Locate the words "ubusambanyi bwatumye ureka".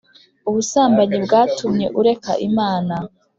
0.49-2.31